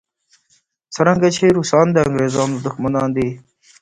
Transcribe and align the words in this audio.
څرنګه 0.95 1.29
چې 1.35 1.45
روسان 1.57 1.85
د 1.91 1.97
انګریزانو 2.07 2.55
دښمنان 2.65 3.09
دي. 3.17 3.29